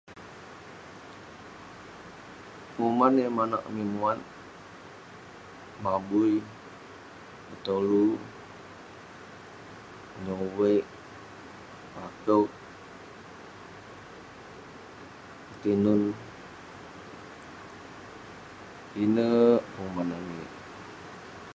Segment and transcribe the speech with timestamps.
[2.73, 4.19] Penguman yah manouk amik muat;
[5.83, 6.33] mabui,
[7.47, 8.05] betolu,
[10.15, 10.83] onyog uveik,
[11.93, 12.47] pakouk,
[15.49, 16.01] ketinun.
[18.91, 20.49] Pinek penguman amik.